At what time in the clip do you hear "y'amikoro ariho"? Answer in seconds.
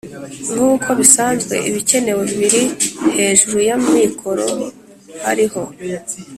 3.67-5.61